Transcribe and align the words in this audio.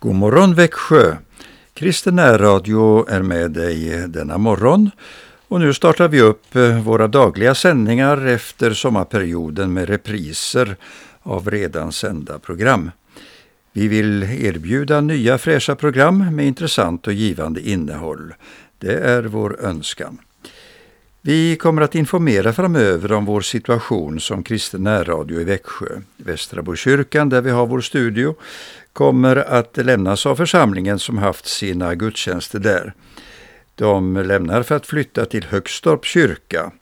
God 0.00 0.14
morgon 0.14 0.54
Växjö! 0.54 1.16
Kristen 1.74 2.16
närradio 2.16 3.08
är 3.08 3.22
med 3.22 3.50
dig 3.50 4.08
denna 4.08 4.38
morgon 4.38 4.90
och 5.48 5.60
nu 5.60 5.74
startar 5.74 6.08
vi 6.08 6.20
upp 6.20 6.56
eh, 6.56 6.82
våra 6.82 7.08
dagliga 7.08 7.54
sändningar 7.54 8.26
efter 8.26 8.70
sommarperioden 8.72 9.72
med 9.72 9.88
repriser 9.88 10.76
av 11.22 11.50
redan 11.50 11.92
sända 11.92 12.38
program. 12.38 12.90
Vi 13.72 13.88
vill 13.88 14.22
erbjuda 14.22 15.00
nya 15.00 15.38
fräscha 15.38 15.76
program 15.76 16.36
med 16.36 16.46
intressant 16.46 17.06
och 17.06 17.12
givande 17.12 17.68
innehåll. 17.68 18.34
Det 18.78 18.94
är 18.94 19.22
vår 19.22 19.60
önskan. 19.60 20.18
Vi 21.22 21.56
kommer 21.56 21.82
att 21.82 21.94
informera 21.94 22.52
framöver 22.52 23.12
om 23.12 23.24
vår 23.24 23.40
situation 23.40 24.20
som 24.20 24.42
kristen 24.42 24.82
närradio 24.82 25.40
i 25.40 25.44
Växjö. 25.44 26.00
Västra 26.16 26.62
Bokyrkan, 26.62 27.28
där 27.28 27.40
vi 27.40 27.50
har 27.50 27.66
vår 27.66 27.80
studio, 27.80 28.34
kommer 28.98 29.36
att 29.36 29.76
lämnas 29.76 30.26
av 30.26 30.36
församlingen 30.36 30.98
som 30.98 31.18
haft 31.18 31.46
sina 31.46 31.94
gudstjänster 31.94 32.58
där. 32.58 32.94
De 33.74 34.16
lämnar 34.16 34.62
för 34.62 34.74
att 34.74 34.86
flytta 34.86 35.24
till 35.24 35.44
Högstorp 35.44 36.04
kyrka 36.04 36.72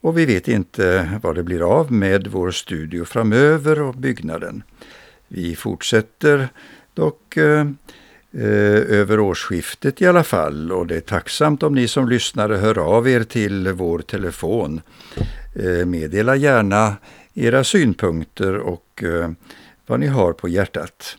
och 0.00 0.18
vi 0.18 0.24
vet 0.26 0.48
inte 0.48 1.10
vad 1.22 1.34
det 1.34 1.42
blir 1.42 1.62
av 1.62 1.92
med 1.92 2.26
vår 2.26 2.50
studio 2.50 3.04
framöver 3.04 3.82
och 3.82 3.94
byggnaden. 3.94 4.62
Vi 5.28 5.56
fortsätter 5.56 6.48
dock 6.94 7.36
eh, 7.36 7.66
eh 8.32 9.00
över 9.00 9.20
årsskiftet 9.20 10.02
i 10.02 10.06
alla 10.06 10.24
fall 10.24 10.72
och 10.72 10.86
det 10.86 10.96
är 10.96 11.00
tacksamt 11.00 11.62
om 11.62 11.74
ni 11.74 11.88
som 11.88 12.08
lyssnare 12.08 12.56
hör 12.56 12.78
av 12.78 13.08
er 13.08 13.22
till 13.24 13.72
vår 13.72 13.98
telefon. 13.98 14.80
Eh, 15.54 15.86
meddela 15.86 16.36
gärna 16.36 16.96
era 17.34 17.64
synpunkter 17.64 18.56
och 18.56 19.02
eh, 19.02 19.30
vad 19.86 20.00
ni 20.00 20.06
har 20.06 20.32
på 20.32 20.48
hjärtat. 20.48 21.16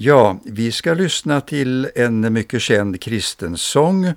Ja, 0.00 0.40
vi 0.44 0.72
ska 0.72 0.94
lyssna 0.94 1.40
till 1.40 1.88
en 1.94 2.32
mycket 2.32 2.62
känd 2.62 3.00
kristen 3.00 3.56
sång 3.56 4.12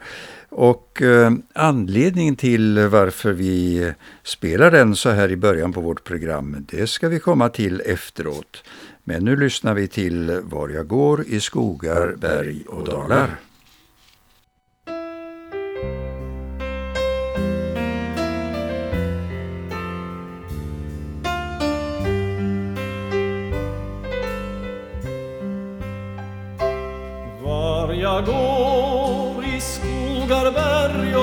och 0.50 1.02
eh, 1.02 1.32
anledningen 1.54 2.36
till 2.36 2.80
varför 2.80 3.32
vi 3.32 3.92
spelar 4.24 4.72
den 4.72 4.96
så 4.96 5.10
här 5.10 5.32
i 5.32 5.38
början 5.38 5.74
på 5.74 5.82
vårt 5.82 6.04
program, 6.04 6.66
det 6.70 6.88
ska 6.88 7.10
vi 7.10 7.20
komma 7.20 7.50
till 7.50 7.82
efteråt. 7.86 8.64
Men 9.04 9.26
nu 9.26 9.36
lyssnar 9.36 9.74
vi 9.74 9.88
till 9.88 10.40
Var 10.44 10.70
jag 10.70 10.88
går 10.88 11.24
i 11.28 11.40
skogar, 11.40 12.16
berg 12.18 12.64
och 12.68 12.86
dalar. 12.86 13.30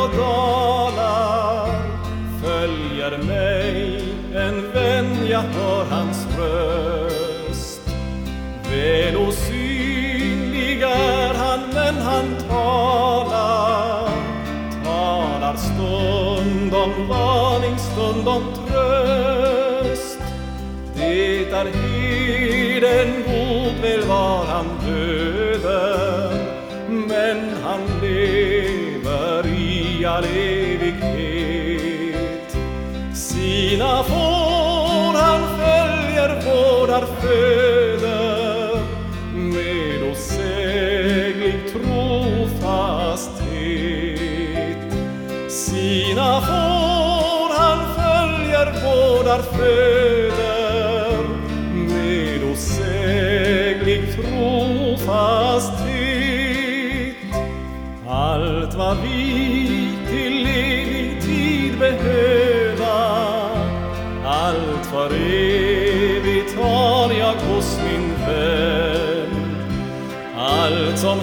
Och 0.09 0.17
dalar 0.17 1.69
följer 2.43 3.19
mig 3.19 4.05
en 4.35 4.73
vän, 4.73 5.27
jag 5.31 5.41
hör 5.41 5.85
hans 5.85 6.27
röst. 6.39 7.81
Väl 8.71 9.17
osynlig 9.17 10.83
är 10.83 11.35
han, 11.35 11.61
men 11.75 11.95
han 11.95 12.37
talar 12.49 14.09
talar 14.85 15.57
stund 15.57 16.75
om 16.75 17.09
varning, 17.09 17.79
stund 17.79 18.29
om 18.29 18.43
tröst. 18.55 20.19
Det 20.95 21.51
är 21.51 21.65
herden 21.65 23.25
god, 23.27 23.83
väl 23.83 24.09
var 24.09 24.45
han 24.45 24.67
döden, 24.87 26.47
men 26.89 27.39
han 27.65 27.98
Sina 33.79 34.03
får 34.03 35.15
han 35.19 35.43
följer, 35.59 36.31
vårdar, 36.45 37.05
föder 37.21 38.81
med 39.35 40.03
osäglig 40.13 41.59
trofasthet. 41.73 42.43
Sina 45.51 46.41
får 46.41 47.51
han 47.59 47.79
följer, 47.95 48.67
vårdar, 48.67 49.43
föder 49.43 51.23
med 51.75 52.41
osäglig 52.53 54.03
trofasthet. 54.15 55.38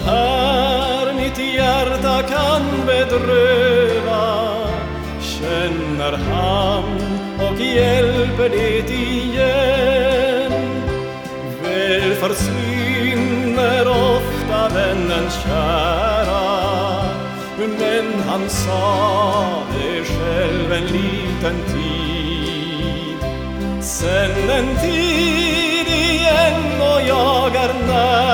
Här 0.06 1.12
mitt 1.14 1.38
hjärta 1.38 2.22
kan 2.22 2.62
bedröva. 2.86 4.46
Känner 5.20 6.12
han 6.12 6.84
och 7.38 7.60
hjälper 7.60 8.48
det 8.48 8.90
igen. 8.90 10.52
Väl 11.62 12.14
försvinner 12.14 13.88
ofta 13.88 14.68
vännen 14.74 15.30
kära. 15.30 16.46
Men 17.58 18.22
han 18.28 18.50
sa 18.50 19.44
det 19.72 20.04
själv 20.04 20.72
en 20.72 20.84
liten 20.84 21.56
tid. 21.66 23.20
Sen 23.80 24.50
en 24.50 24.76
tid 24.76 25.86
igen 25.88 26.80
och 26.80 27.00
jag 27.08 27.56
är 27.56 27.74
nära 27.86 28.25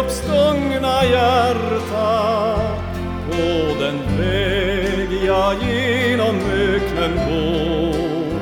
uppstångna 0.00 0.60
uppstungna 0.60 1.04
hjärta 1.04 2.56
på 3.30 3.74
den 3.80 4.18
väg 4.18 5.24
jag 5.26 5.54
genom 5.54 6.36
öknen 6.36 7.16
går. 7.16 8.40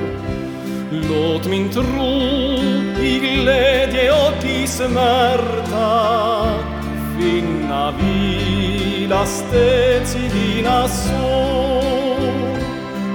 Låt 0.90 1.46
min 1.46 1.68
tro 1.70 1.84
i 3.02 3.18
glädje 3.18 4.12
och 4.12 4.44
i 4.44 4.66
smärta 4.66 6.50
finna 7.18 7.94
vila 8.00 9.26
städs 9.26 10.16
i 10.16 10.28
dina 10.28 10.88
sår. 10.88 12.58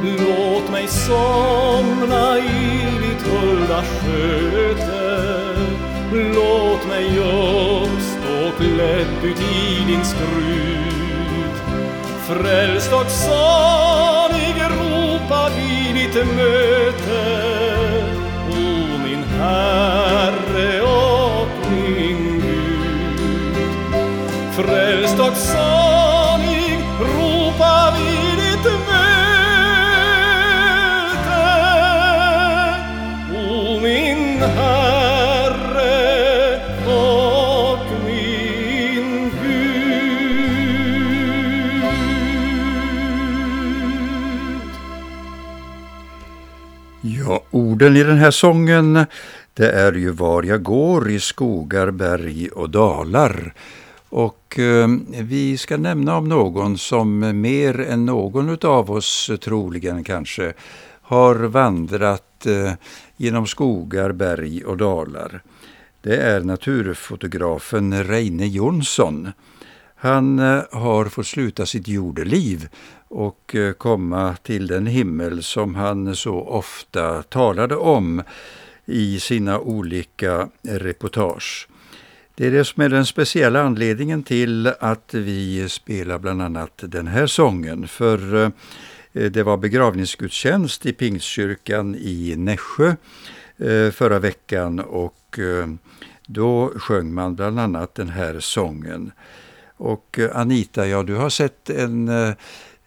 Låt 0.04 0.72
mig 0.72 0.88
somna 0.88 2.38
i 2.38 2.86
ditt 3.02 3.28
hulda 3.28 3.84
sköte 3.84 5.04
Låt 6.14 6.88
mig 6.88 7.20
upp 7.20 8.03
uppstå 8.54 8.64
klädd 8.64 9.24
ut 9.24 9.40
i 9.40 9.84
din 9.88 10.06
skrud 10.06 10.84
Frälst 12.28 12.94
och 12.94 13.12
salig 13.12 14.56
ropa 14.62 15.50
vid 15.56 15.96
ditt 15.96 16.16
möte. 16.16 17.44
O 18.50 18.98
min 19.04 19.24
Herre 19.24 20.82
och 20.82 21.72
min 21.72 22.42
Gud. 22.42 23.56
Frälst 24.56 25.20
och 25.20 25.38
salig 25.38 25.83
orden 47.54 47.96
i 47.96 48.04
den 48.04 48.18
här 48.18 48.32
sången, 48.32 49.06
det 49.54 49.72
är 49.72 49.94
ju 49.94 50.10
var 50.10 50.44
jag 50.44 50.64
går 50.64 51.12
i 51.12 51.20
skogar, 51.20 51.92
berg 51.92 52.50
och 52.50 52.70
dalar. 52.70 53.54
Och 54.10 54.60
eh, 54.60 54.88
vi 55.10 55.58
ska 55.58 55.78
nämna 55.78 56.18
om 56.18 56.30
någon 56.30 56.78
som 56.78 57.42
mer 57.42 57.80
än 57.80 58.06
någon 58.06 58.58
av 58.62 58.92
oss 58.92 59.32
troligen 59.42 60.04
kanske 60.04 60.54
har 61.02 61.36
vandrat 61.36 62.46
eh, 62.46 62.74
genom 63.18 63.48
skogar, 63.48 64.12
berg 64.12 64.64
och 64.66 64.78
dalar. 64.78 65.42
Det 66.02 66.18
är 66.18 66.42
naturfotografen 66.42 68.04
Reine 68.04 68.48
Jonsson. 68.48 69.32
Han 69.96 70.40
eh, 70.40 70.62
har 70.72 71.06
fått 71.06 71.28
sluta 71.28 71.66
sitt 71.66 71.88
jordeliv 71.88 72.68
och 73.14 73.56
eh, 73.56 73.74
komma 73.74 74.36
till 74.44 74.68
den 74.68 74.88
himmel 74.88 75.44
som 75.44 75.76
han 75.76 76.16
så 76.16 76.36
ofta 76.36 77.24
talade 77.24 77.76
om 77.76 78.24
i 78.86 79.20
sina 79.20 79.60
olika 79.60 80.50
reportage. 80.62 81.68
Det 82.36 82.48
är 82.48 82.52
det 82.52 82.66
som 82.66 82.84
är 82.84 82.90
den 82.90 83.06
speciella 83.06 83.62
anledningen 83.62 84.24
till 84.24 84.68
att 84.68 85.14
vi 85.14 85.70
spelar 85.70 86.20
bland 86.20 86.42
annat 86.42 86.72
den 86.76 87.08
här 87.08 87.28
sången. 87.28 87.88
För 87.88 88.44
eh, 88.44 88.50
det 89.32 89.44
var 89.44 89.58
begravningsgudstjänst 89.58 90.86
i 90.86 90.94
Pingstkyrkan 90.94 91.96
i 91.96 92.36
Nässjö 92.38 92.96
eh, 93.58 93.92
förra 93.92 94.20
veckan 94.20 94.80
och 94.80 95.40
då 96.28 96.72
sjöng 96.76 97.14
man 97.14 97.36
bland 97.36 97.60
annat 97.60 97.96
den 97.96 98.10
här 98.10 98.40
sången. 98.40 99.12
Och 99.78 100.20
Anita, 100.34 100.88
ja 100.88 101.04
du 101.04 101.16
har 101.16 101.30
sett 101.30 101.70
en, 101.70 102.08
eh, 102.10 102.34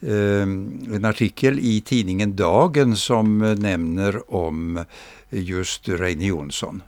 Ehm, 0.03 0.89
en 0.95 1.05
artikel 1.05 1.59
i 1.59 1.81
tidningen 1.81 2.37
Dagen 2.37 2.97
som 2.97 3.43
eh, 3.43 3.59
nämner 3.59 4.35
om 4.35 4.85
just 5.31 5.89
Reine 5.89 6.25
Jonsson. 6.25 6.83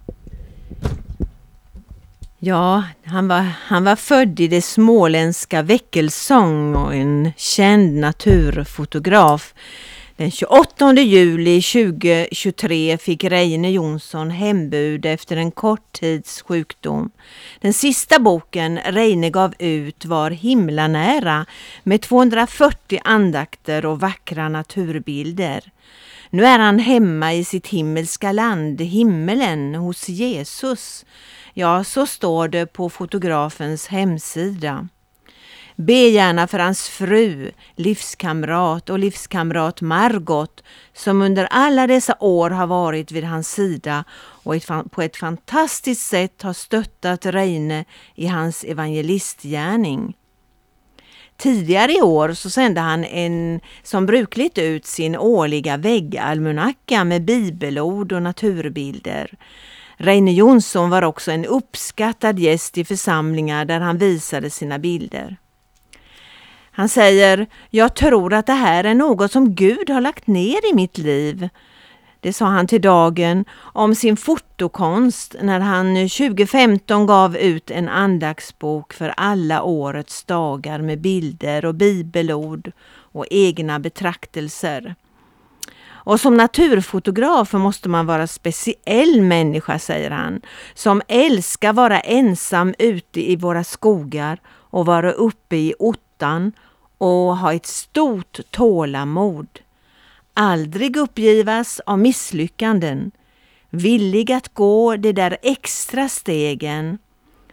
Ja, 2.39 2.85
han 3.05 3.29
var, 3.29 3.41
han 3.41 3.85
var 3.85 3.97
född 3.97 4.41
i 4.41 4.49
det 4.49 4.63
småländska 4.63 5.63
Väckelsång 5.63 6.75
och 6.75 6.95
en 6.95 7.33
känd 7.37 7.95
naturfotograf. 7.95 9.55
Den 10.19 10.31
28 10.31 10.93
juli 11.03 11.63
2023 11.63 12.99
fick 12.99 13.25
Reine 13.25 13.71
Jonsson 13.71 14.31
hembud 14.31 15.07
efter 15.07 15.37
en 15.37 15.51
kort 15.51 15.93
tids 15.93 16.43
sjukdom. 16.43 17.11
Den 17.61 17.73
sista 17.73 18.19
boken 18.19 18.79
Reine 18.79 19.31
gav 19.31 19.55
ut 19.59 20.05
var 20.05 20.31
Himlanära 20.31 21.47
med 21.83 22.03
240 22.03 23.01
andakter 23.05 23.87
och 23.87 24.01
vackra 24.01 24.49
naturbilder. 24.49 25.73
Nu 26.31 26.47
är 26.47 26.59
han 26.59 26.79
hemma 26.79 27.35
i 27.35 27.45
sitt 27.45 27.67
himmelska 27.67 28.33
land, 28.33 28.81
himmelen, 28.81 29.75
hos 29.75 30.09
Jesus. 30.09 31.05
Ja, 31.55 31.85
så 31.85 32.07
står 32.07 32.49
det 32.49 32.67
på 32.67 32.91
fotografens 32.91 33.87
hemsida. 33.87 34.89
Be 35.81 36.09
gärna 36.09 36.47
för 36.47 36.59
hans 36.59 36.89
fru, 36.89 37.51
livskamrat 37.77 38.91
och 38.91 38.99
livskamrat 38.99 39.81
Margot 39.81 40.63
som 40.93 41.23
under 41.23 41.49
alla 41.51 41.87
dessa 41.87 42.17
år 42.21 42.51
har 42.51 42.67
varit 42.67 43.13
vid 43.13 43.25
hans 43.25 43.51
sida 43.51 44.05
och 44.19 44.55
på 44.91 45.03
ett 45.03 45.17
fantastiskt 45.17 46.07
sätt 46.07 46.43
har 46.43 46.53
stöttat 46.53 47.27
Reine 47.27 47.85
i 48.15 48.27
hans 48.27 48.65
evangelistgärning. 48.65 50.17
Tidigare 51.37 51.93
i 51.93 52.03
år 52.03 52.33
så 52.33 52.51
sände 52.51 52.81
han 52.81 53.05
en, 53.05 53.61
som 53.83 54.07
brukligt 54.07 54.59
ut 54.59 54.87
sin 54.87 55.17
årliga 55.17 55.77
väggalmanacka 55.77 57.05
med 57.05 57.25
bibelord 57.25 58.13
och 58.13 58.23
naturbilder. 58.23 59.39
Reine 59.97 60.33
Jonsson 60.33 60.91
var 60.91 61.03
också 61.03 61.31
en 61.31 61.45
uppskattad 61.45 62.39
gäst 62.39 62.79
i 62.79 62.85
församlingar 62.85 63.65
där 63.65 63.81
han 63.81 63.99
visade 63.99 64.51
sina 64.51 64.79
bilder. 64.79 65.37
Han 66.79 66.89
säger, 66.89 67.47
jag 67.71 67.95
tror 67.95 68.35
att 68.35 68.47
det 68.47 68.53
här 68.53 68.85
är 68.85 68.95
något 68.95 69.33
som 69.33 69.55
Gud 69.55 69.91
har 69.91 70.01
lagt 70.01 70.27
ner 70.27 70.71
i 70.71 70.75
mitt 70.75 70.99
liv. 70.99 71.49
Det 72.21 72.33
sa 72.33 72.45
han 72.45 72.67
till 72.67 72.81
Dagen 72.81 73.45
om 73.59 73.95
sin 73.95 74.17
fotokonst 74.17 75.37
när 75.43 75.61
han 75.61 75.95
2015 75.95 77.07
gav 77.07 77.37
ut 77.37 77.71
en 77.71 77.89
andagsbok 77.89 78.93
för 78.93 79.15
alla 79.17 79.63
årets 79.63 80.25
dagar 80.25 80.79
med 80.79 81.01
bilder 81.01 81.65
och 81.65 81.75
bibelord 81.75 82.73
och 83.13 83.27
egna 83.31 83.79
betraktelser. 83.79 84.95
Och 85.89 86.21
som 86.21 86.35
naturfotograf 86.35 87.53
måste 87.53 87.89
man 87.89 88.07
vara 88.07 88.27
speciell 88.27 89.23
människa, 89.23 89.79
säger 89.79 90.11
han, 90.11 90.41
som 90.75 91.03
älskar 91.09 91.73
vara 91.73 92.01
ensam 92.01 92.75
ute 92.79 93.31
i 93.31 93.37
våra 93.37 93.65
skogar 93.65 94.41
och 94.49 94.87
vara 94.87 95.13
uppe 95.13 95.57
i 95.57 95.75
ottan 95.79 96.53
och 96.99 97.37
ha 97.37 97.55
ett 97.55 97.67
stort 97.67 98.41
tålamod. 98.51 99.47
Aldrig 100.35 100.97
uppgivas 100.97 101.81
av 101.87 101.99
misslyckanden. 101.99 103.11
Villig 103.71 104.33
att 104.33 104.55
gå 104.55 104.97
de 104.97 105.13
där 105.13 105.39
extra 105.43 106.09
stegen 106.09 106.99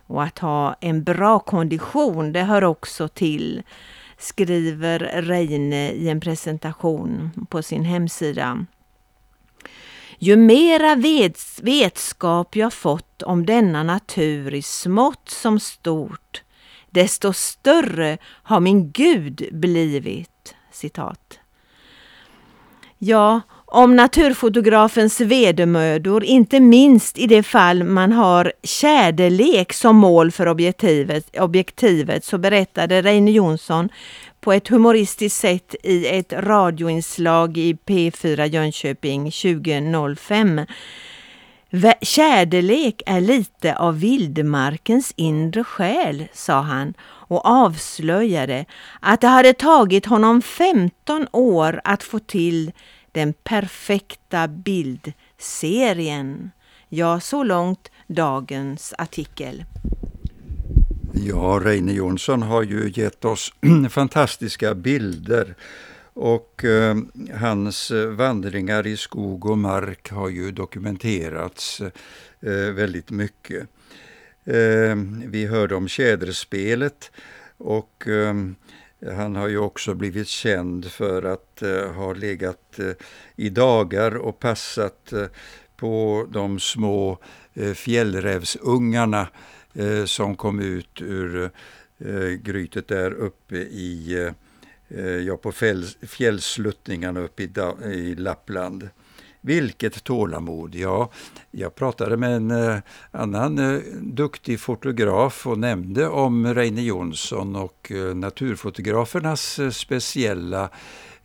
och 0.07 0.23
att 0.23 0.39
ha 0.39 0.75
en 0.81 1.03
bra 1.03 1.39
kondition, 1.39 2.33
det 2.33 2.43
hör 2.43 2.63
också 2.63 3.07
till, 3.07 3.63
skriver 4.17 4.99
Reine 5.21 5.91
i 5.91 6.09
en 6.09 6.19
presentation 6.19 7.31
på 7.49 7.63
sin 7.63 7.85
hemsida. 7.85 8.65
Ju 10.19 10.35
mera 10.35 10.95
vetskap 11.61 12.55
jag 12.55 12.73
fått 12.73 13.21
om 13.21 13.45
denna 13.45 13.83
natur 13.83 14.53
i 14.53 14.61
smått 14.61 15.29
som 15.29 15.59
stort, 15.59 16.43
desto 16.95 17.33
större 17.33 18.17
har 18.43 18.59
min 18.59 18.91
Gud 18.91 19.49
blivit. 19.51 20.55
Citat. 20.71 21.39
Ja, 22.97 23.41
om 23.65 23.95
naturfotografens 23.95 25.21
vedermödor, 25.21 26.23
inte 26.23 26.59
minst 26.59 27.17
i 27.17 27.27
det 27.27 27.43
fall 27.43 27.83
man 27.83 28.11
har 28.11 28.53
kärlek 28.63 29.73
som 29.73 29.95
mål 29.95 30.31
för 30.31 30.47
objektivet, 30.47 31.39
objektivet 31.39 32.25
så 32.25 32.37
berättade 32.37 33.01
Reine 33.01 33.31
Jonsson 33.31 33.89
på 34.41 34.53
ett 34.53 34.67
humoristiskt 34.67 35.39
sätt 35.39 35.75
i 35.83 36.07
ett 36.07 36.33
radioinslag 36.33 37.57
i 37.57 37.77
P4 37.85 38.45
Jönköping 38.45 39.31
2005 39.31 40.61
Kärlek 42.01 43.01
är 43.05 43.21
lite 43.21 43.75
av 43.75 43.99
vildmarkens 43.99 45.13
inre 45.15 45.63
själ, 45.63 46.27
sa 46.33 46.61
han 46.61 46.93
och 47.01 47.45
avslöjade 47.45 48.65
att 48.99 49.21
det 49.21 49.27
hade 49.27 49.53
tagit 49.53 50.05
honom 50.05 50.41
15 50.41 51.27
år 51.31 51.81
att 51.83 52.03
få 52.03 52.19
till 52.19 52.71
den 53.11 53.33
perfekta 53.33 54.47
bildserien. 54.47 54.91
Ja, 56.89 57.19
så 57.19 57.43
långt 57.43 57.91
dagens 58.07 58.93
artikel. 58.97 59.63
Ja, 61.13 61.61
Reine 61.63 61.93
Jonsson 61.93 62.41
har 62.41 62.63
ju 62.63 62.91
gett 62.95 63.25
oss 63.25 63.53
fantastiska 63.89 64.75
bilder 64.75 65.55
och 66.15 66.65
eh, 66.65 66.95
hans 67.33 67.91
eh, 67.91 68.07
vandringar 68.07 68.87
i 68.87 68.97
skog 68.97 69.45
och 69.45 69.57
mark 69.57 70.11
har 70.11 70.29
ju 70.29 70.51
dokumenterats 70.51 71.81
eh, 72.39 72.71
väldigt 72.73 73.11
mycket. 73.11 73.67
Eh, 74.45 74.95
vi 75.27 75.45
hörde 75.45 75.75
om 75.75 75.87
tjäderspelet 75.87 77.11
och 77.57 78.07
eh, 78.07 78.33
han 79.15 79.35
har 79.35 79.47
ju 79.47 79.57
också 79.57 79.93
blivit 79.93 80.27
känd 80.27 80.91
för 80.91 81.23
att 81.23 81.61
eh, 81.61 81.91
ha 81.91 82.13
legat 82.13 82.79
eh, 82.79 82.91
i 83.35 83.49
dagar 83.49 84.15
och 84.17 84.39
passat 84.39 85.13
eh, 85.13 85.25
på 85.77 86.25
de 86.31 86.59
små 86.59 87.19
eh, 87.53 87.73
fjällrävsungarna 87.73 89.27
som 90.05 90.35
kom 90.35 90.59
ut 90.59 91.01
ur 91.01 91.49
grytet 92.43 92.87
där 92.87 93.11
uppe 93.11 93.55
i 93.55 94.13
Eh, 94.13 94.33
Eh, 94.89 95.05
ja, 95.05 95.37
på 95.37 95.51
fjällsluttningarna 96.01 97.19
uppe 97.19 97.43
i, 97.43 97.49
i 97.85 98.15
Lappland. 98.15 98.89
Vilket 99.41 100.03
tålamod! 100.03 100.75
Ja, 100.75 101.11
jag 101.51 101.75
pratade 101.75 102.17
med 102.17 102.35
en 102.35 102.51
eh, 102.51 102.77
annan 103.11 103.59
eh, 103.59 103.79
duktig 104.01 104.59
fotograf 104.59 105.47
och 105.47 105.59
nämnde 105.59 106.07
om 106.07 106.53
Reine 106.53 106.81
Jonsson 106.81 107.55
och 107.55 107.91
eh, 107.91 108.15
naturfotografernas 108.15 109.59
eh, 109.59 109.69
speciella 109.69 110.69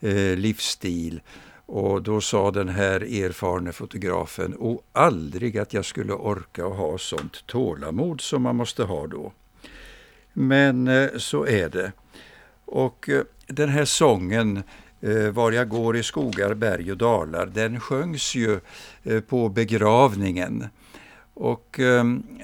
eh, 0.01 0.37
livsstil. 0.37 1.21
Och 1.67 2.03
då 2.03 2.21
sa 2.21 2.51
den 2.51 2.69
här 2.69 3.01
erfarne 3.01 3.73
fotografen, 3.73 4.55
och 4.55 4.83
aldrig 4.93 5.59
att 5.59 5.75
jag 5.75 5.85
skulle 5.85 6.13
orka 6.13 6.67
och 6.67 6.77
ha 6.77 6.99
sånt 6.99 7.47
tålamod 7.47 8.21
som 8.21 8.43
man 8.43 8.57
måste 8.57 8.83
ha 8.83 9.07
då. 9.07 9.33
Men 10.33 10.89
eh, 10.89 11.09
så 11.17 11.47
är 11.47 11.69
det. 11.69 11.93
Och 12.71 13.09
eh, 13.09 13.23
den 13.47 13.69
här 13.69 13.85
sången 13.85 14.63
eh, 15.01 15.31
Var 15.31 15.53
jag 15.53 15.69
går 15.69 15.97
i 15.97 16.03
skogar, 16.03 16.55
berg 16.55 16.93
och 16.93 16.99
dalar, 16.99 17.47
den 17.47 17.81
sjöngs 17.81 18.35
ju 18.35 18.61
eh, 19.03 19.21
på 19.21 19.49
begravningen. 19.49 20.67
Och 21.35 21.81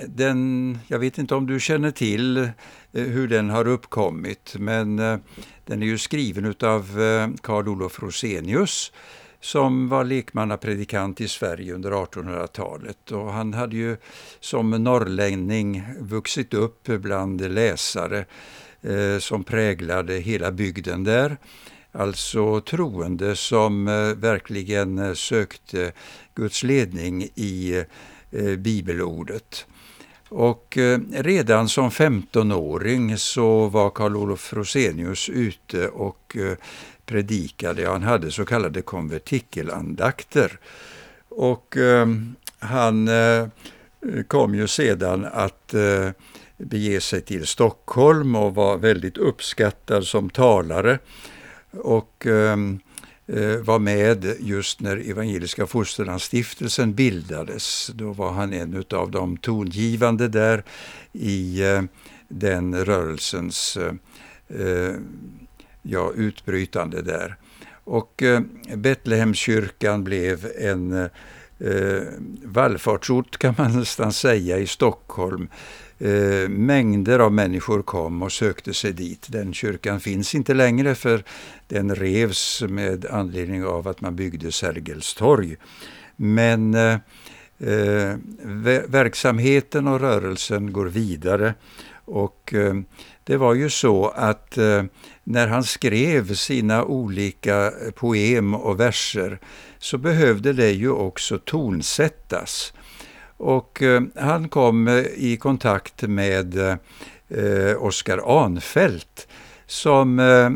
den, 0.06 0.78
jag 0.87 0.99
vet 0.99 1.18
inte 1.18 1.35
om 1.35 1.47
du 1.47 1.61
känner 1.61 1.90
till 1.90 2.50
hur 2.92 3.28
den 3.28 3.50
har 3.50 3.68
uppkommit, 3.68 4.54
men 4.59 4.97
den 5.64 5.83
är 5.83 5.87
ju 5.87 5.99
skriven 5.99 6.54
av 6.61 6.99
Carl 7.42 7.68
Olof 7.68 8.02
Rosenius 8.02 8.92
som 9.40 9.88
var 9.88 10.04
lekmannapredikant 10.04 11.21
i 11.21 11.28
Sverige 11.28 11.75
under 11.75 11.90
1800-talet. 11.90 13.12
Och 13.12 13.33
han 13.33 13.54
hade 13.54 13.76
ju 13.76 13.97
som 14.40 14.71
norrlänning 14.71 15.85
vuxit 16.00 16.54
upp 16.54 16.87
bland 16.87 17.54
läsare 17.54 18.25
Eh, 18.83 19.18
som 19.18 19.45
präglade 19.45 20.14
hela 20.14 20.52
bygden 20.52 21.04
där. 21.04 21.37
Alltså 21.92 22.61
troende 22.61 23.37
som 23.37 23.88
eh, 23.88 23.95
verkligen 23.95 24.99
eh, 24.99 25.12
sökte 25.14 25.92
Guds 26.35 26.62
ledning 26.62 27.23
i 27.23 27.85
bibelordet. 28.59 29.66
Och 30.28 30.78
redan 31.12 31.68
som 31.68 31.90
15-åring 31.90 33.18
så 33.18 33.66
var 33.66 33.90
Karl 33.90 34.16
Olof 34.16 34.52
Rosenius 34.52 35.28
ute 35.28 35.88
och 35.88 36.37
predikade. 37.06 37.88
Han 37.88 38.02
hade 38.02 38.30
så 38.30 38.45
kallade 38.45 38.83
konvertikelandakter. 38.83 40.59
Och 41.28 41.76
han 42.59 43.09
kom 44.28 44.54
ju 44.54 44.66
sedan 44.66 45.25
att 45.33 45.75
eh, 45.75 46.11
bege 46.56 47.00
sig 47.00 47.20
till 47.20 47.46
Stockholm 47.46 48.36
och 48.36 48.54
var 48.54 48.76
väldigt 48.76 49.18
uppskattad 49.18 50.04
som 50.04 50.30
talare. 50.30 50.98
Och 51.70 52.26
ehm, 52.26 52.80
eh, 53.26 53.56
var 53.56 53.78
med 53.78 54.36
just 54.40 54.80
när 54.80 55.10
Evangeliska 55.10 55.66
Fosterlandsstiftelsen 55.66 56.94
bildades. 56.94 57.90
Då 57.94 58.12
var 58.12 58.32
han 58.32 58.52
en 58.52 58.84
av 58.90 59.10
de 59.10 59.36
tongivande 59.36 60.28
där 60.28 60.64
i 61.12 61.62
eh, 61.62 61.82
den 62.28 62.84
rörelsens 62.84 63.76
eh, 63.76 63.92
eh, 64.60 64.94
ja, 65.82 66.12
utbrytande 66.16 67.02
där. 67.02 67.36
Och 67.84 68.22
eh, 68.22 68.40
Betlehemskyrkan 68.76 70.04
blev 70.04 70.46
en 70.58 70.92
eh, 71.58 72.02
vallfartsort 72.44 73.38
kan 73.38 73.54
man 73.58 73.78
nästan 73.78 74.12
säga 74.12 74.58
i 74.58 74.66
Stockholm. 74.66 75.48
Eh, 75.99 76.49
mängder 76.49 77.19
av 77.19 77.33
människor 77.33 77.83
kom 77.83 78.23
och 78.23 78.33
sökte 78.33 78.75
sig 78.75 78.93
dit. 78.93 79.26
Den 79.29 79.55
kyrkan 79.55 80.00
finns 80.00 80.35
inte 80.35 80.55
längre 80.55 80.95
för 80.95 81.25
den 81.69 81.95
revs 81.95 82.62
med 82.69 83.07
anledning 83.07 83.65
av 83.65 83.88
att 83.88 84.00
man 84.00 84.17
byggde 84.17 84.53
Sergels 84.53 85.15
torg. 85.15 85.57
Men 86.17 86.75
eh, 86.75 86.99
eh 87.59 88.17
verksamheten 88.87 89.88
och 89.88 90.00
rörelsen 90.00 90.73
går 90.73 90.87
vidare 90.87 91.55
och 92.07 92.55
eh, 92.55 92.75
det 93.25 93.37
var 93.37 93.55
ju 93.55 93.71
så 93.71 94.09
att 94.09 94.59
eh, 94.59 94.85
när 95.25 95.47
han 95.49 95.65
skrev 95.65 96.35
sina 96.35 96.85
olika 96.85 97.67
eh, 97.67 97.91
poem 97.95 98.55
och 98.55 98.81
verser 98.81 99.38
så 99.79 99.99
behövde 99.99 100.53
det 100.53 100.71
ju 100.71 100.91
också 100.91 101.38
tonsättas. 101.38 102.73
Och 103.37 103.83
eh, 103.83 104.02
han 104.14 104.49
kom 104.49 104.88
eh, 104.88 105.05
i 105.16 105.37
kontakt 105.37 106.02
med 106.02 106.57
eh, 107.28 107.76
Oskar 107.78 108.45
Anfält 108.45 109.28
som 109.66 110.19
eh, 110.19 110.47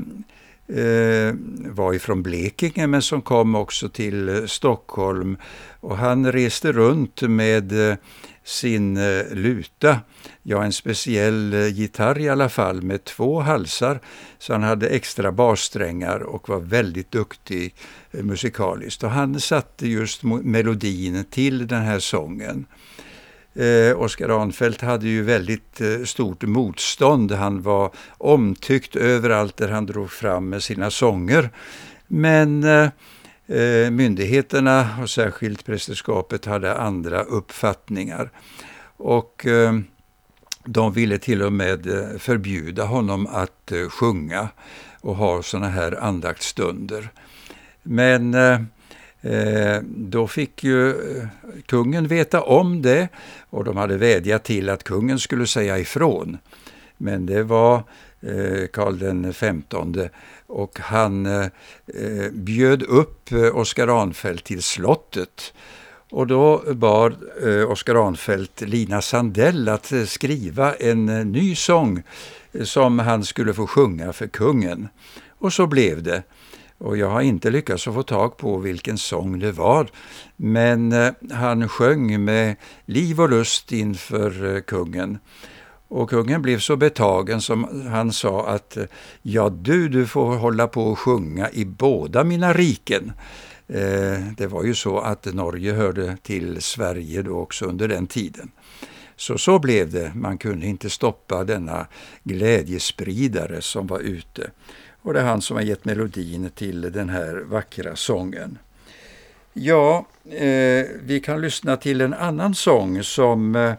eh, 0.79 1.35
var 1.71 1.95
ifrån 1.95 2.23
Blekinge 2.23 2.87
men 2.87 3.03
som 3.03 3.23
kom 3.23 3.55
också 3.55 3.89
till 3.89 4.29
eh, 4.29 4.45
Stockholm. 4.47 5.37
Och 5.81 5.97
han 5.97 6.33
reste 6.33 6.73
runt 6.73 7.23
med 7.23 7.91
eh, 7.91 7.97
sin 8.45 8.97
eh, 8.97 9.25
luta 9.33 10.01
ja, 10.43 10.65
en 10.65 10.73
speciell 10.73 11.55
eh, 11.55 11.67
gitarr 11.67 12.19
i 12.19 12.29
alla 12.29 12.49
fall 12.49 12.83
med 12.83 13.05
två 13.05 13.41
halsar. 13.41 14.01
Så 14.39 14.53
han 14.53 14.63
hade 14.63 14.89
extra 14.89 15.33
bassträngar 15.33 16.21
och 16.21 16.49
var 16.49 16.61
väldigt 16.61 17.11
duktig 17.11 17.75
eh, 18.11 18.23
musikaliskt. 18.23 19.05
Och 19.05 19.11
han 19.11 19.41
satte 19.41 19.89
just 19.89 20.23
melodin 20.23 21.25
till 21.31 21.67
den 21.67 21.83
här 21.83 21.99
sången. 21.99 22.67
Eh, 23.55 24.01
Oskar 24.01 24.43
Arnfelt 24.43 24.81
hade 24.81 25.09
ju 25.09 25.23
väldigt 25.23 25.81
eh, 25.81 26.05
stort 26.05 26.43
motstånd. 26.43 27.33
Han 27.33 27.63
var 27.63 27.91
omtyckt 28.19 28.97
överallt 28.97 29.57
där 29.57 29.69
han 29.69 29.87
drog 29.87 30.11
fram 30.11 30.49
med 30.49 30.63
sina 30.63 30.91
sånger. 30.91 31.51
Men 32.09 32.65
eh 32.65 32.89
Eh, 33.51 33.91
myndigheterna 33.91 34.89
och 35.03 35.11
särskilt 35.11 35.65
prästerskapet 35.65 36.45
hade 36.45 36.77
andra 36.77 37.23
uppfattningar. 37.23 38.31
Och 38.97 39.47
eh, 39.47 39.79
de 40.65 40.93
ville 40.93 41.19
till 41.19 41.43
och 41.43 41.53
med 41.53 41.87
eh, 41.87 42.19
förbjuda 42.19 42.85
honom 42.85 43.27
att 43.27 43.73
sjunga 43.89 44.49
och 45.01 45.17
ha 45.17 45.43
sådana 45.43 45.69
här 45.69 46.05
andaktsstunder. 46.05 47.11
Men 47.83 48.37
då 49.85 50.27
fick 50.27 50.65
ju 50.65 50.95
kungen 51.67 52.09
veta 52.09 52.43
om 52.43 52.83
det 52.83 53.09
och 53.51 53.65
de 53.65 53.77
hade 53.77 53.97
vädjat 53.97 54.45
till 54.45 54.69
att 54.69 54.85
kungen 54.85 55.19
skulle 55.19 55.47
säga 55.47 55.79
ifrån. 55.79 56.39
Men 56.97 57.27
det 57.27 57.43
var 57.43 57.83
Eh, 58.23 58.67
Karl 58.67 58.99
den 58.99 59.35
femtonde 59.35 60.11
och 60.47 60.79
han 60.81 61.27
eh, 61.27 61.47
eh, 61.87 62.31
bjöd 62.33 62.83
upp 62.83 63.33
Oskar 63.53 63.87
Ranfeldt 63.87 64.45
till 64.45 64.63
slottet 64.63 65.53
och 66.11 66.27
då 66.27 66.63
bad 66.75 67.15
Oskar 67.69 67.95
Ranfeldt 67.95 68.61
Lina 68.61 69.03
Sandell 69.03 69.69
att 69.69 69.93
skriva 70.07 70.75
en 70.75 71.07
ny 71.33 71.55
sång 71.55 72.03
som 72.63 72.99
han 72.99 73.25
skulle 73.25 73.55
få 73.55 73.67
sjunga 73.67 74.13
för 74.13 74.27
kungen. 74.27 74.89
Och 75.39 75.53
så 75.53 75.67
blev 75.67 76.03
det. 76.03 76.23
Och 76.79 76.97
jag 76.97 77.11
har 77.11 77.21
inte 77.21 77.51
lyckats 77.51 77.85
få 77.85 78.03
tag 78.03 78.37
på 78.37 78.57
vilken 78.57 78.99
sång 78.99 79.39
det 79.39 79.53
var. 79.53 79.89
Men 80.37 80.95
han 81.33 81.69
sjöng 81.69 82.25
med 82.25 82.57
liv 82.87 83.21
och 83.21 83.31
lust 83.31 83.73
inför 83.73 84.61
kungen. 84.61 85.19
Och 85.91 86.11
kungen 86.11 86.43
blev 86.43 86.59
så 86.59 86.77
betagen 86.77 87.41
som 87.41 87.87
han 87.93 88.13
sa 88.13 88.47
att 88.47 88.77
eh, 88.77 88.85
ja 89.23 89.49
du, 89.49 89.89
du 89.89 90.07
får 90.07 90.37
hålla 90.37 90.69
på 90.69 90.83
och 90.83 90.99
sjunga 90.99 91.51
i 91.51 91.65
båda 91.65 92.25
mina 92.25 92.53
riken. 92.53 93.13
Eh, 93.69 94.21
det 94.37 94.47
var 94.47 94.65
ju 94.65 94.75
så 94.75 94.99
att 94.99 95.35
Norge 95.35 95.73
hörde 95.73 96.17
till 96.23 96.63
Sverige 96.63 97.23
då 97.23 97.39
också 97.39 97.65
under 97.65 97.89
den 97.89 98.07
tiden. 98.07 98.51
Så 99.17 99.39
så 99.39 99.59
blev 99.59 99.91
det. 99.91 100.13
Man 100.15 100.39
kunde 100.39 100.67
inte 100.67 100.91
stoppa 100.91 101.45
denna 101.45 101.87
glädjespridare 102.25 103.63
som 103.63 103.87
var 103.87 104.01
ute. 104.01 104.51
Och 105.03 105.15
det 105.15 105.21
är 105.21 105.25
han 105.25 105.43
som 105.43 105.57
har 105.57 105.65
gett 105.65 105.85
melodin 105.85 106.51
till 106.55 106.81
den 106.81 107.09
här 107.09 107.45
vackra 107.47 107.97
sången. 107.97 108.59
Ja, 109.53 110.07
eh, 110.31 110.87
vi 111.03 111.23
kan 111.25 111.41
lyssna 111.41 111.77
till 111.77 112.01
en 112.01 112.15
annan 112.15 112.55
sång 112.55 113.03
som 113.03 113.57
eh, 113.57 113.73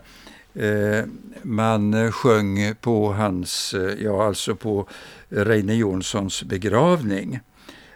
Eh, 0.53 1.05
man 1.41 1.93
eh, 1.93 2.12
sjöng 2.12 2.75
på 2.81 3.13
hans, 3.13 3.74
eh, 3.74 4.03
ja 4.03 4.25
alltså 4.25 4.55
på 4.55 4.88
Reine 5.29 5.75
Jonssons 5.75 6.43
begravning. 6.43 7.39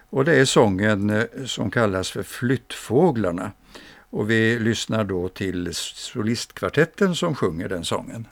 Och 0.10 0.26
det 0.26 0.36
är 0.36 0.46
sången 0.46 1.28
som 1.46 1.72
kallas 1.72 2.12
för 2.12 2.24
Flyttfåglarna. 2.24 3.52
Och 4.10 4.30
vi 4.30 4.60
lyssnar 4.60 5.04
då 5.04 5.30
till 5.30 5.70
solistkvartetten 5.74 7.16
som 7.16 7.36
sjunger 7.36 7.70
den 7.70 7.86
sången. 7.86 8.28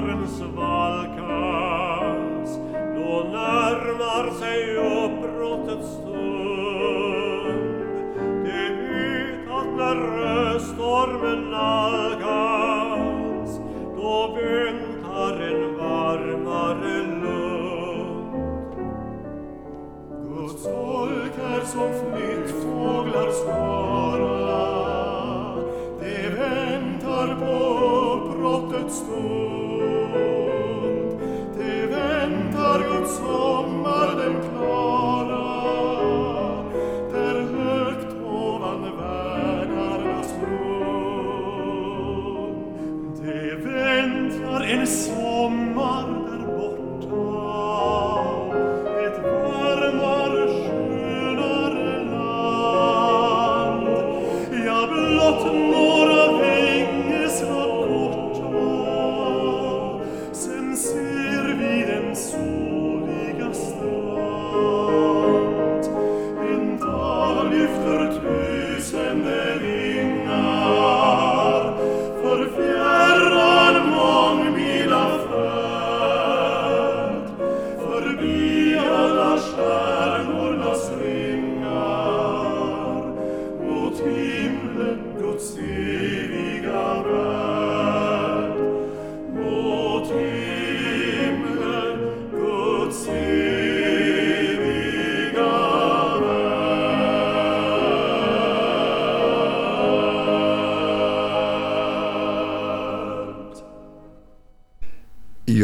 arens 0.00 0.40
valcas, 0.56 2.50
non 2.94 3.34
armar 3.34 4.26
se 4.38 4.52
io 4.72 4.94
protestum, 5.20 6.24
te 8.44 8.62
vitat 8.80 9.68
nerre 9.80 10.60
stormen 10.68 11.44
algas, 11.64 13.50
doventaren 13.98 15.60
varmare 15.80 16.98
lunt. 17.20 18.72
Guds 20.24 20.62
folk 20.64 21.36
er 21.52 21.62
som 21.74 21.92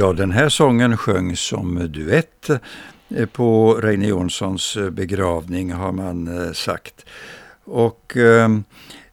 Ja, 0.06 0.12
den 0.12 0.30
här 0.30 0.48
sången 0.48 0.96
sjöngs 0.96 1.40
som 1.40 1.92
duett 1.92 2.50
eh, 3.08 3.26
på 3.26 3.74
Reine 3.74 4.06
Jonssons 4.06 4.76
eh, 4.76 4.90
begravning 4.90 5.72
har 5.72 5.92
man 5.92 6.46
eh, 6.46 6.52
sagt. 6.52 7.06
Och 7.64 8.16
ehm, 8.16 8.64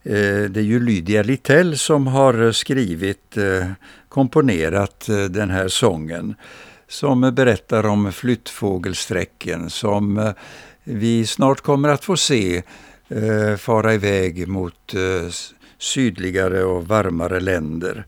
eh, 0.04 0.44
det 0.50 0.60
är 0.60 0.64
ju 0.64 0.80
Lydia 0.80 1.24
Littell 1.24 1.78
som 1.78 2.08
har 2.08 2.52
skrivit, 2.52 3.38
eh, 3.38 3.68
komponerat 4.10 5.10
den 5.30 5.50
här 5.50 5.68
sången 5.68 6.36
som 6.88 7.22
berättar 7.36 7.86
om 7.86 8.12
flyttfågelsträcken 8.12 9.70
som 9.70 10.34
vi 10.84 11.26
snart 11.26 11.62
kommer 11.62 11.90
att 11.90 12.06
få 12.06 12.18
se 12.18 12.64
eh, 13.08 13.56
fara 13.58 13.94
iväg 13.94 14.48
mot 14.48 14.94
eh, 14.94 15.32
sydligare 15.78 16.64
och 16.64 16.88
varmare 16.88 17.40
länder 17.40 18.06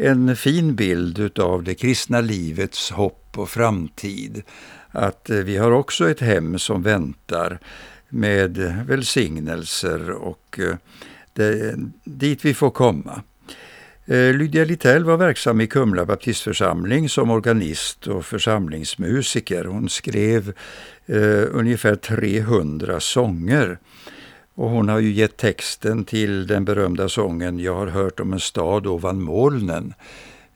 en 0.00 0.36
fin 0.36 0.74
bild 0.74 1.18
utav 1.18 1.62
det 1.62 1.74
kristna 1.74 2.20
livets 2.20 2.90
hopp 2.90 3.38
och 3.38 3.48
framtid. 3.48 4.42
Att 4.90 5.30
eh, 5.30 5.36
vi 5.36 5.56
har 5.56 5.70
också 5.70 6.10
ett 6.10 6.20
hem 6.20 6.58
som 6.58 6.82
väntar 6.82 7.58
med 8.08 8.84
välsignelser 8.86 10.10
och 10.10 10.58
eh, 10.58 10.74
det, 11.32 11.74
dit 12.04 12.44
vi 12.44 12.54
får 12.54 12.70
komma. 12.70 13.22
Eh, 14.06 14.34
Lydia 14.34 14.64
Littell 14.64 15.04
var 15.04 15.16
verksam 15.16 15.60
i 15.60 15.66
Kumla 15.66 16.04
baptistförsamling 16.04 17.08
som 17.08 17.30
organist 17.30 18.06
och 18.06 18.26
församlingsmusiker. 18.26 19.64
Hon 19.64 19.88
skrev 19.88 20.52
eh, 21.06 21.44
ungefär 21.50 21.96
300 21.96 23.00
sånger. 23.00 23.78
Och 24.60 24.70
hon 24.70 24.88
har 24.88 24.98
ju 24.98 25.12
gett 25.12 25.36
texten 25.36 26.04
till 26.04 26.46
den 26.46 26.64
berömda 26.64 27.08
sången 27.08 27.58
Jag 27.58 27.74
har 27.74 27.86
hört 27.86 28.20
om 28.20 28.32
en 28.32 28.40
stad 28.40 28.86
ovan 28.86 29.22
molnen. 29.22 29.94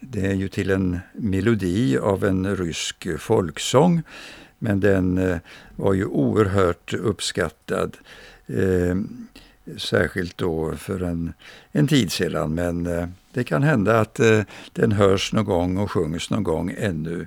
Det 0.01 0.27
är 0.27 0.35
ju 0.35 0.49
till 0.49 0.71
en 0.71 0.99
melodi 1.13 1.99
av 1.99 2.25
en 2.25 2.57
rysk 2.57 3.07
folksång, 3.19 4.03
men 4.59 4.81
den 4.81 5.19
eh, 5.19 5.37
var 5.77 5.95
ju 5.95 6.05
oerhört 6.05 6.95
uppskattad. 6.95 7.97
Eh, 8.47 8.97
särskilt 9.77 10.39
då 10.39 10.77
för 10.77 11.03
en, 11.03 11.33
en 11.73 11.89
tid 11.89 12.13
sedan, 12.13 12.55
men 12.55 12.87
eh, 12.87 13.09
det 13.33 13.45
kan 13.45 13.63
hända 13.63 14.01
att 14.01 14.21
eh, 14.21 14.41
den 14.73 14.93
hörs 14.93 15.33
någon 15.33 15.45
gång 15.45 15.77
och 15.77 15.91
sjungs 15.91 16.31
någon 16.31 16.43
gång 16.43 16.75
ännu. 16.79 17.27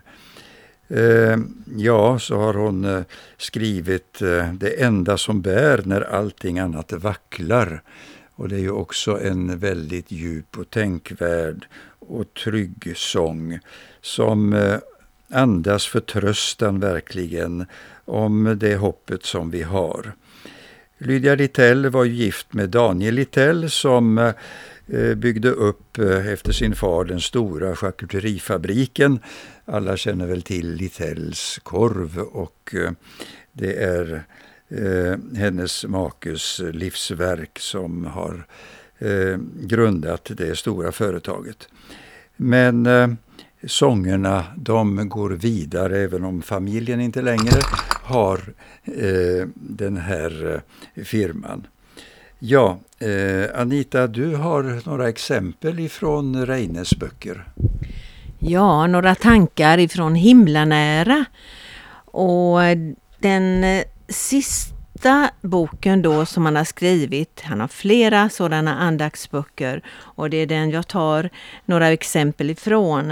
Eh, 0.89 1.37
ja, 1.77 2.19
så 2.19 2.35
har 2.35 2.53
hon 2.53 2.85
eh, 2.85 3.03
skrivit 3.37 4.21
eh, 4.21 4.53
Det 4.53 4.83
enda 4.83 5.17
som 5.17 5.41
bär 5.41 5.81
när 5.85 6.01
allting 6.01 6.59
annat 6.59 6.91
vacklar. 6.91 7.81
Och 8.35 8.49
det 8.49 8.55
är 8.55 8.59
ju 8.59 8.71
också 8.71 9.19
en 9.21 9.59
väldigt 9.59 10.11
djup 10.11 10.57
och 10.57 10.69
tänkvärd 10.69 11.67
och 11.99 12.33
trygg 12.33 12.93
sång 12.95 13.59
som 14.01 14.55
andas 15.29 15.85
förtröstan 15.85 16.79
verkligen 16.79 17.65
om 18.05 18.55
det 18.59 18.75
hoppet 18.75 19.23
som 19.23 19.51
vi 19.51 19.63
har. 19.63 20.13
Lydia 20.97 21.35
Littell 21.35 21.89
var 21.89 22.05
gift 22.05 22.53
med 22.53 22.69
Daniel 22.69 23.15
Littell 23.15 23.69
som 23.69 24.33
byggde 25.15 25.49
upp 25.49 25.97
efter 26.33 26.51
sin 26.51 26.75
far 26.75 27.05
den 27.05 27.21
stora 27.21 27.75
charkuterifabriken. 27.75 29.19
Alla 29.69 29.97
känner 29.97 30.27
väl 30.27 30.41
till 30.41 30.73
Littells 30.73 31.59
korv 31.63 32.19
och 32.19 32.75
eh, 32.75 32.91
det 33.51 33.83
är 33.83 34.23
eh, 34.69 35.37
hennes 35.37 35.85
makes 35.85 36.59
livsverk 36.59 37.59
som 37.59 38.05
har 38.05 38.47
eh, 38.97 39.37
grundat 39.61 40.31
det 40.37 40.57
stora 40.57 40.91
företaget. 40.91 41.69
Men 42.35 42.87
sångerna 43.63 44.45
de 44.57 45.09
går 45.09 45.29
vidare 45.29 45.97
även 45.99 46.23
om 46.23 46.41
familjen 46.41 47.01
inte 47.01 47.21
längre 47.21 47.61
har 48.03 48.53
eh, 48.83 49.47
den 49.55 49.97
här 49.97 50.63
eh, 50.95 51.03
firman. 51.03 51.67
Ja, 52.39 52.79
eh, 52.99 53.61
Anita, 53.61 54.07
du 54.07 54.35
har 54.35 54.81
några 54.89 55.09
exempel 55.09 55.79
ifrån 55.79 56.45
Reines 56.45 56.99
böcker. 56.99 57.47
Ja, 58.39 58.87
några 58.87 59.15
tankar 59.15 59.77
ifrån 59.77 60.15
Himlanära. 60.15 61.25
Och 62.05 62.59
den 63.19 63.63
eh, 63.63 63.83
sista 64.07 65.29
boken 65.41 66.01
då 66.01 66.25
som 66.25 66.45
han 66.45 66.55
har 66.55 66.63
skrivit, 66.63 67.41
han 67.45 67.59
har 67.59 67.67
flera 67.67 68.29
sådana 68.29 68.75
andaktsböcker 68.75 69.81
och 69.99 70.29
det 70.29 70.37
är 70.37 70.45
den 70.45 70.69
jag 70.69 70.87
tar 70.87 71.29
några 71.65 71.87
exempel 71.87 72.49
ifrån. 72.49 73.11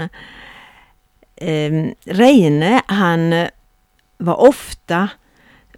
Eh, 1.36 1.86
Reine, 2.04 2.82
han 2.86 3.46
var 4.18 4.40
ofta, 4.40 5.08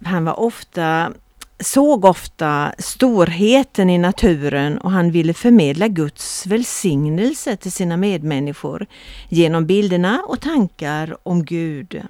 han 0.05 0.25
var 0.25 0.39
ofta 0.39 1.11
såg 1.59 2.05
ofta 2.05 2.73
storheten 2.77 3.89
i 3.89 3.97
naturen 3.97 4.77
och 4.77 4.91
han 4.91 5.11
ville 5.11 5.33
förmedla 5.33 5.87
Guds 5.87 6.45
välsignelse 6.45 7.55
till 7.55 7.71
sina 7.71 7.97
medmänniskor 7.97 8.85
genom 9.29 9.65
bilderna 9.65 10.23
och 10.27 10.41
tankar 10.41 11.17
om 11.23 11.45
Gud. 11.45 12.01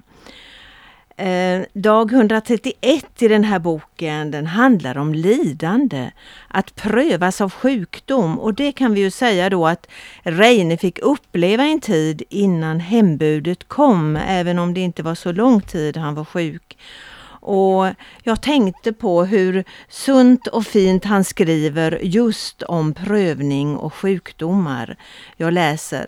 Eh, 1.20 1.62
dag 1.72 2.12
131 2.12 3.22
i 3.22 3.28
den 3.28 3.44
här 3.44 3.58
boken 3.58 4.30
den 4.30 4.46
handlar 4.46 4.98
om 4.98 5.14
lidande, 5.14 6.10
att 6.48 6.74
prövas 6.74 7.40
av 7.40 7.52
sjukdom 7.52 8.38
och 8.38 8.54
det 8.54 8.72
kan 8.72 8.94
vi 8.94 9.00
ju 9.00 9.10
säga 9.10 9.50
då 9.50 9.66
att 9.66 9.86
Reine 10.22 10.76
fick 10.76 10.98
uppleva 10.98 11.64
en 11.64 11.80
tid 11.80 12.22
innan 12.28 12.80
hembudet 12.80 13.68
kom, 13.68 14.16
även 14.16 14.58
om 14.58 14.74
det 14.74 14.80
inte 14.80 15.02
var 15.02 15.14
så 15.14 15.32
lång 15.32 15.60
tid 15.60 15.96
han 15.96 16.14
var 16.14 16.24
sjuk. 16.24 16.76
Och 17.40 17.86
jag 18.22 18.42
tänkte 18.42 18.92
på 18.92 19.24
hur 19.24 19.64
sunt 19.88 20.46
och 20.46 20.66
fint 20.66 21.04
han 21.04 21.24
skriver 21.24 21.98
just 22.02 22.62
om 22.62 22.94
prövning 22.94 23.76
och 23.76 23.94
sjukdomar. 23.94 24.96
Jag 25.36 25.52
läser. 25.52 26.06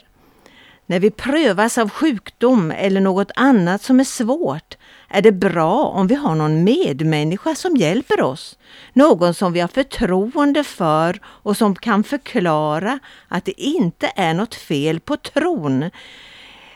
När 0.86 1.00
vi 1.00 1.10
prövas 1.10 1.78
av 1.78 1.90
sjukdom 1.90 2.70
eller 2.70 3.00
något 3.00 3.30
annat 3.36 3.82
som 3.82 4.00
är 4.00 4.04
svårt 4.04 4.76
är 5.08 5.22
det 5.22 5.32
bra 5.32 5.84
om 5.84 6.06
vi 6.06 6.14
har 6.14 6.34
någon 6.34 6.64
medmänniska 6.64 7.54
som 7.54 7.76
hjälper 7.76 8.22
oss. 8.22 8.58
Någon 8.92 9.34
som 9.34 9.52
vi 9.52 9.60
har 9.60 9.68
förtroende 9.68 10.64
för 10.64 11.20
och 11.24 11.56
som 11.56 11.74
kan 11.74 12.04
förklara 12.04 12.98
att 13.28 13.44
det 13.44 13.60
inte 13.60 14.12
är 14.16 14.34
något 14.34 14.54
fel 14.54 15.00
på 15.00 15.16
tron. 15.16 15.90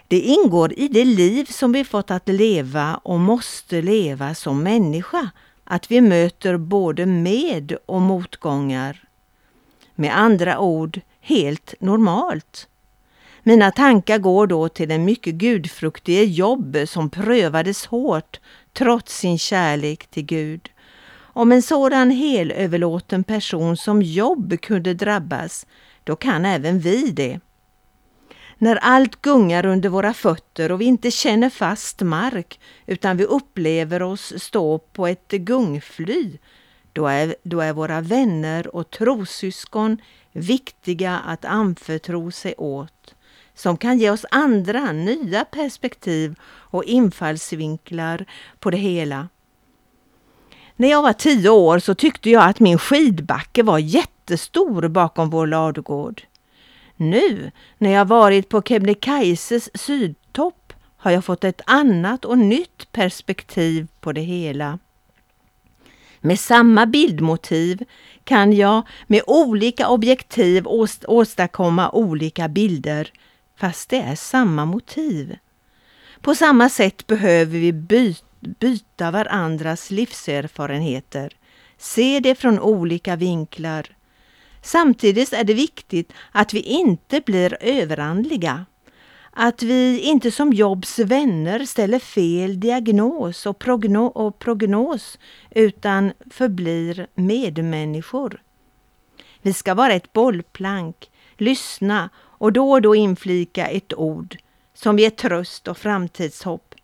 Det 0.08 0.20
ingår 0.20 0.72
i 0.78 0.88
det 0.88 1.04
liv 1.04 1.44
som 1.44 1.72
vi 1.72 1.84
fått 1.84 2.10
att 2.10 2.28
leva 2.28 2.94
och 2.94 3.20
måste 3.20 3.82
leva 3.82 4.34
som 4.34 4.62
människa, 4.62 5.30
att 5.64 5.90
vi 5.90 6.00
möter 6.00 6.56
både 6.56 7.06
med 7.06 7.76
och 7.86 8.00
motgångar. 8.00 9.04
Med 9.94 10.18
andra 10.18 10.58
ord, 10.58 11.00
helt 11.20 11.74
normalt. 11.80 12.68
Mina 13.42 13.70
tankar 13.70 14.18
går 14.18 14.46
då 14.46 14.68
till 14.68 14.88
den 14.88 15.04
mycket 15.04 15.34
gudfruktige 15.34 16.24
Jobb 16.24 16.76
som 16.86 17.10
prövades 17.10 17.86
hårt 17.86 18.40
trots 18.72 19.18
sin 19.18 19.38
kärlek 19.38 20.06
till 20.06 20.24
Gud. 20.24 20.70
Om 21.18 21.52
en 21.52 21.62
sådan 21.62 22.10
helöverlåten 22.10 23.24
person 23.24 23.76
som 23.76 24.02
Jobb 24.02 24.60
kunde 24.60 24.94
drabbas, 24.94 25.66
då 26.04 26.16
kan 26.16 26.44
även 26.44 26.80
vi 26.80 27.10
det. 27.10 27.40
När 28.58 28.76
allt 28.76 29.22
gungar 29.22 29.66
under 29.66 29.88
våra 29.88 30.14
fötter 30.14 30.72
och 30.72 30.80
vi 30.80 30.84
inte 30.84 31.10
känner 31.10 31.50
fast 31.50 32.00
mark 32.00 32.60
utan 32.86 33.16
vi 33.16 33.24
upplever 33.24 34.02
oss 34.02 34.32
stå 34.36 34.78
på 34.78 35.06
ett 35.06 35.30
gungfly, 35.30 36.38
då 36.92 37.06
är, 37.06 37.36
då 37.42 37.60
är 37.60 37.72
våra 37.72 38.00
vänner 38.00 38.76
och 38.76 38.90
trossyskon 38.90 39.98
viktiga 40.32 41.18
att 41.18 41.44
anförtro 41.44 42.30
sig 42.30 42.54
åt, 42.58 43.14
som 43.54 43.76
kan 43.76 43.98
ge 43.98 44.10
oss 44.10 44.26
andra, 44.30 44.92
nya 44.92 45.44
perspektiv 45.44 46.34
och 46.44 46.84
infallsvinklar 46.84 48.26
på 48.58 48.70
det 48.70 48.76
hela. 48.76 49.28
När 50.76 50.88
jag 50.88 51.02
var 51.02 51.12
tio 51.12 51.48
år 51.48 51.78
så 51.78 51.94
tyckte 51.94 52.30
jag 52.30 52.44
att 52.44 52.60
min 52.60 52.78
skidbacke 52.78 53.62
var 53.62 53.78
jättestor 53.78 54.88
bakom 54.88 55.30
vår 55.30 55.46
ladugård. 55.46 56.22
Nu, 56.96 57.50
när 57.78 57.90
jag 57.90 58.04
varit 58.04 58.48
på 58.48 58.62
Kebnekaises 58.62 59.70
sydtopp, 59.74 60.72
har 60.96 61.10
jag 61.10 61.24
fått 61.24 61.44
ett 61.44 61.60
annat 61.66 62.24
och 62.24 62.38
nytt 62.38 62.92
perspektiv 62.92 63.86
på 64.00 64.12
det 64.12 64.20
hela. 64.20 64.78
Med 66.20 66.40
samma 66.40 66.86
bildmotiv 66.86 67.84
kan 68.24 68.52
jag 68.52 68.82
med 69.06 69.22
olika 69.26 69.88
objektiv 69.88 70.66
åstadkomma 71.06 71.90
olika 71.90 72.48
bilder, 72.48 73.12
fast 73.56 73.90
det 73.90 74.00
är 74.00 74.14
samma 74.14 74.64
motiv. 74.64 75.36
På 76.20 76.34
samma 76.34 76.68
sätt 76.68 77.06
behöver 77.06 77.58
vi 77.58 77.72
byta 78.40 79.10
varandras 79.10 79.90
livserfarenheter, 79.90 81.32
se 81.78 82.20
det 82.20 82.34
från 82.34 82.60
olika 82.60 83.16
vinklar. 83.16 83.95
Samtidigt 84.66 85.32
är 85.32 85.44
det 85.44 85.54
viktigt 85.54 86.12
att 86.32 86.54
vi 86.54 86.60
inte 86.60 87.20
blir 87.20 87.56
överandliga. 87.60 88.66
Att 89.30 89.62
vi 89.62 90.00
inte 90.00 90.30
som 90.30 90.52
Jobs 90.52 90.98
vänner 90.98 91.64
ställer 91.64 91.98
fel 91.98 92.60
diagnos 92.60 93.46
och, 93.46 93.58
progno 93.58 94.06
och 94.06 94.38
prognos 94.38 95.18
utan 95.50 96.12
förblir 96.30 97.06
medmänniskor. 97.14 98.42
Vi 99.42 99.52
ska 99.52 99.74
vara 99.74 99.92
ett 99.92 100.12
bollplank, 100.12 101.10
lyssna 101.36 102.10
och 102.16 102.52
då 102.52 102.70
och 102.70 102.82
då 102.82 102.94
inflika 102.94 103.66
ett 103.66 103.94
ord 103.94 104.36
som 104.74 104.98
ger 104.98 105.10
tröst 105.10 105.68
och 105.68 105.78
framtidshopp. 105.78 106.74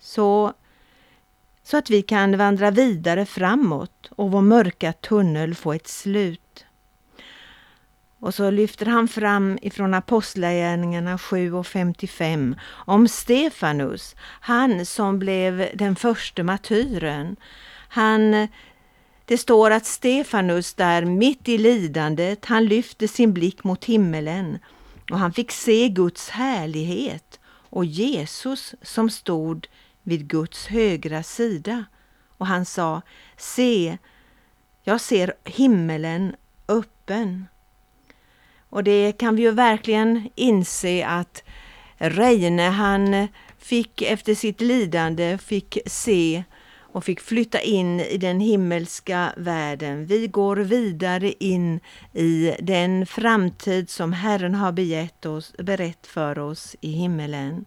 Så, 0.00 0.52
så 1.62 1.76
att 1.76 1.90
vi 1.90 2.02
kan 2.02 2.38
vandra 2.38 2.70
vidare 2.70 3.26
framåt 3.26 4.10
och 4.10 4.30
vår 4.30 4.42
mörka 4.42 4.92
tunnel 4.92 5.54
få 5.54 5.72
ett 5.72 5.88
slut. 5.88 6.41
Och 8.22 8.34
så 8.34 8.50
lyfter 8.50 8.86
han 8.86 9.08
fram 9.08 9.58
ifrån 9.62 9.94
Apostlagärningarna 9.94 11.18
7 11.18 11.54
och 11.54 11.66
55 11.66 12.56
om 12.70 13.08
Stefanus, 13.08 14.16
han 14.40 14.86
som 14.86 15.18
blev 15.18 15.70
den 15.74 15.96
första 15.96 16.42
martyren. 16.42 17.36
Han, 17.88 18.48
det 19.24 19.38
står 19.38 19.70
att 19.70 19.86
Stefanus 19.86 20.74
där 20.74 21.04
mitt 21.04 21.48
i 21.48 21.58
lidandet, 21.58 22.44
han 22.44 22.64
lyfte 22.64 23.08
sin 23.08 23.32
blick 23.32 23.64
mot 23.64 23.84
himmelen 23.84 24.58
och 25.10 25.18
han 25.18 25.32
fick 25.32 25.50
se 25.50 25.88
Guds 25.88 26.28
härlighet 26.28 27.40
och 27.46 27.84
Jesus 27.84 28.74
som 28.82 29.10
stod 29.10 29.66
vid 30.02 30.28
Guds 30.28 30.66
högra 30.66 31.22
sida. 31.22 31.84
Och 32.38 32.46
han 32.46 32.64
sa, 32.64 33.02
se, 33.36 33.98
jag 34.84 35.00
ser 35.00 35.34
himmelen 35.44 36.36
öppen 36.68 37.46
och 38.72 38.84
det 38.84 39.12
kan 39.12 39.36
vi 39.36 39.42
ju 39.42 39.50
verkligen 39.50 40.28
inse 40.34 41.06
att 41.06 41.42
Reine 41.98 42.62
han 42.62 43.28
fick 43.58 44.02
efter 44.02 44.34
sitt 44.34 44.60
lidande 44.60 45.38
fick 45.38 45.78
se 45.86 46.44
och 46.92 47.04
fick 47.04 47.20
flytta 47.20 47.60
in 47.60 48.00
i 48.00 48.18
den 48.18 48.40
himmelska 48.40 49.32
världen. 49.36 50.06
Vi 50.06 50.26
går 50.26 50.56
vidare 50.56 51.32
in 51.32 51.80
i 52.12 52.54
den 52.58 53.06
framtid 53.06 53.90
som 53.90 54.12
Herren 54.12 54.54
har 54.54 54.72
begett 54.72 55.26
oss, 55.26 55.52
berett 55.58 56.06
för 56.06 56.38
oss 56.38 56.76
i 56.80 56.90
himmelen. 56.90 57.64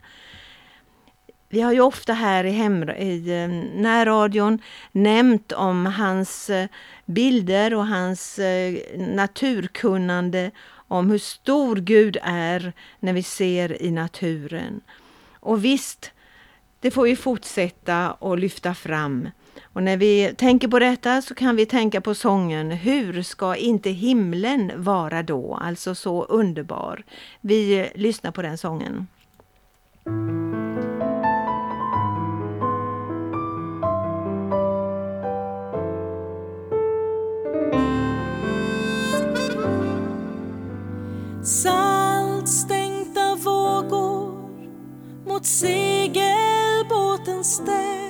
Vi 1.50 1.62
har 1.62 1.74
ju 1.74 1.82
ofta 1.82 2.14
här 2.14 2.44
i, 2.44 2.52
hem, 2.52 2.90
i 2.90 3.42
eh, 3.42 3.48
närradion 3.82 4.60
nämnt 4.92 5.52
om 5.52 5.86
hans 5.86 6.50
eh, 6.50 6.68
bilder 7.06 7.74
och 7.74 7.88
hans 7.88 8.40
eh, 8.40 8.76
naturkunnande 8.98 10.52
om 10.96 11.10
hur 11.10 11.18
stor 11.18 11.76
Gud 11.76 12.18
är 12.24 12.74
när 13.00 13.14
vi 13.14 13.24
ser 13.24 13.82
i 13.82 13.92
naturen. 13.92 14.82
Och 15.40 15.66
visst, 15.66 16.12
det 16.80 16.92
får 16.92 17.04
vi 17.04 17.16
fortsätta 17.16 18.12
och 18.12 18.38
lyfta 18.38 18.74
fram. 18.74 19.30
Och 19.64 19.84
när 19.84 19.98
vi 19.98 20.34
tänker 20.38 20.68
på 20.68 20.80
detta 20.80 21.22
så 21.22 21.36
kan 21.36 21.56
vi 21.56 21.66
tänka 21.66 22.02
på 22.02 22.16
sången 22.16 22.72
Hur 22.72 23.22
ska 23.22 23.56
inte 23.56 23.90
himlen 23.90 24.72
vara 24.76 25.24
då? 25.24 25.56
Alltså 25.62 25.96
så 25.96 26.24
underbar. 26.24 27.04
Vi 27.42 27.92
lyssnar 27.96 28.32
på 28.32 28.42
den 28.42 28.58
sången. 28.58 29.08
Saltstänkta 41.46 43.36
vågor 43.36 44.50
mot 45.26 45.46
segelbåtens 45.46 46.36
stäv 47.56 48.06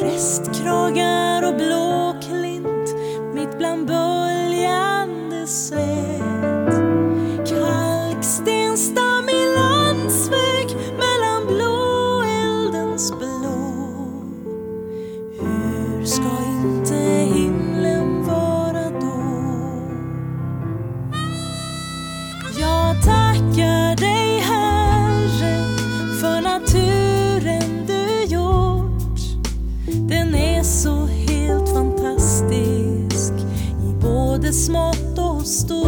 Prästkragar 0.00 1.48
och 1.48 1.54
blåklint 1.54 2.94
mitt 3.34 3.58
bland 3.58 3.86
böljande 3.86 5.46
säv 5.46 6.13
både 34.54 35.83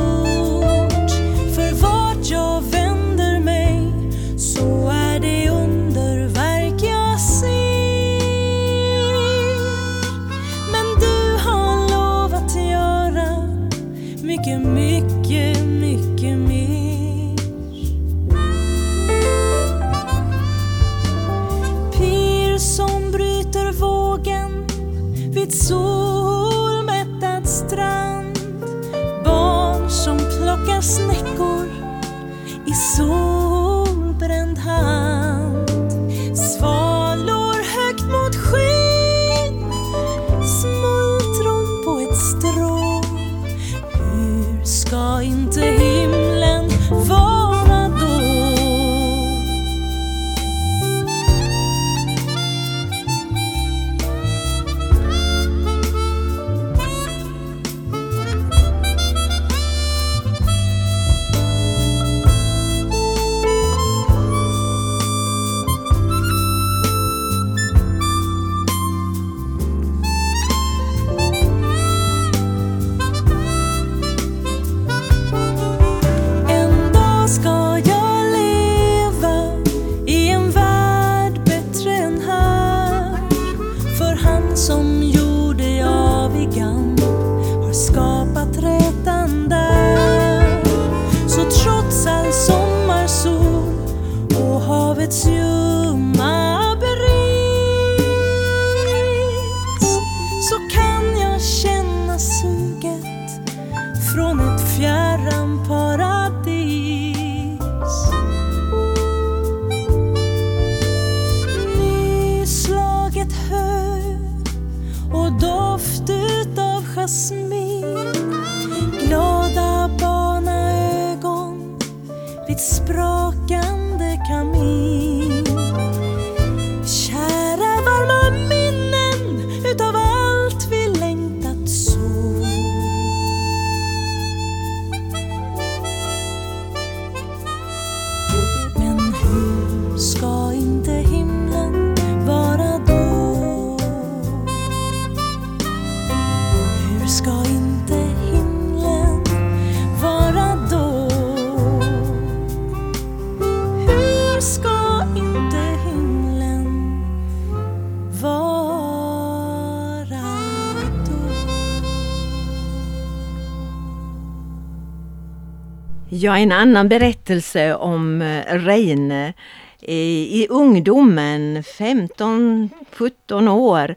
Ja, 166.09 166.39
en 166.39 166.53
annan 166.53 166.89
berättelse 166.89 167.75
om 167.75 168.23
eh, 168.23 168.45
Reine 168.45 169.33
i, 169.81 170.43
i 170.43 170.47
ungdomen, 170.51 171.63
15-17 171.63 173.49
år. 173.49 173.95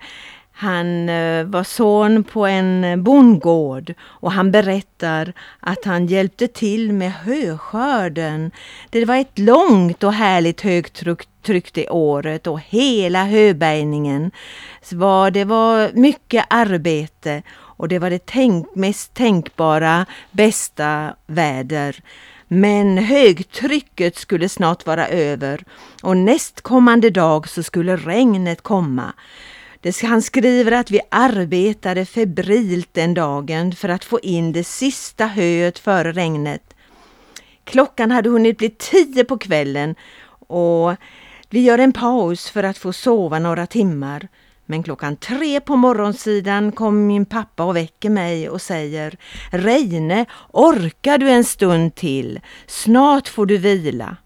Han 0.52 1.10
eh, 1.10 1.43
var 1.43 1.63
son 1.63 2.24
på 2.24 2.45
en 2.45 2.84
eh, 2.84 2.95
bondgård 2.95 3.93
och 4.02 4.32
han 4.32 4.52
berättar 4.52 5.34
att 5.60 5.86
han 5.86 6.08
hjälpte 6.08 6.48
till 6.48 6.93
med 6.93 7.13
höskörden. 7.13 8.52
Det 8.89 9.06
var 9.06 9.15
ett 9.15 9.39
långt 9.39 10.04
och 10.04 10.13
härligt 10.13 10.62
högtryck 10.62 11.74
det 11.74 11.89
året 11.89 12.48
och 12.48 12.60
hela 12.60 13.26
höbärgningen. 13.26 14.32
det 15.32 15.45
var 15.45 15.89
mycket 15.93 16.45
arbete 16.50 17.41
och 17.80 17.88
det 17.88 18.00
var 18.00 18.10
det 18.10 18.26
tänk, 18.26 18.76
mest 18.76 19.13
tänkbara 19.13 20.06
bästa 20.32 21.15
väder. 21.26 22.04
Men 22.48 22.98
högtrycket 22.98 24.18
skulle 24.18 24.50
snart 24.50 24.86
vara 24.86 25.08
över 25.08 25.63
och 26.04 26.18
nästkommande 26.18 27.10
dag 27.10 27.50
så 27.50 27.63
skulle 27.63 27.98
regnet 27.98 28.62
komma. 28.62 29.13
Han 30.04 30.22
skriver 30.22 30.72
att 30.72 30.92
vi 30.92 31.02
arbetade 31.12 32.06
febrilt 32.06 32.89
den 32.92 33.13
dagen 33.13 33.76
för 33.76 33.89
att 33.89 34.06
få 34.06 34.20
in 34.20 34.52
det 34.52 34.63
sista 34.63 35.28
höet 35.28 35.80
före 35.80 36.12
regnet. 36.12 36.74
Klockan 37.63 38.12
hade 38.12 38.30
hunnit 38.30 38.58
bli 38.58 38.70
tio 38.70 39.24
på 39.24 39.38
kvällen 39.38 39.96
och 40.48 40.96
vi 41.50 41.60
gör 41.60 41.78
en 41.80 41.94
paus 41.94 42.50
för 42.50 42.63
att 42.63 42.78
få 42.78 42.94
sova 42.94 43.39
några 43.39 43.68
timmar. 43.68 44.28
Men 44.71 44.84
klockan 44.84 45.15
tre 45.15 45.60
på 45.60 45.75
morgonsidan 45.75 46.71
kom 46.71 47.08
min 47.08 47.25
pappa 47.25 47.63
och 47.63 47.75
väcker 47.75 48.10
mig 48.10 48.49
och 48.49 48.62
säger 48.62 49.17
Reine, 49.51 50.25
orkar 50.53 51.17
du 51.17 51.29
en 51.29 51.43
stund 51.43 51.95
till? 51.95 52.39
Snart 52.67 53.27
får 53.27 53.45
du 53.45 53.58
vila. 53.58 54.17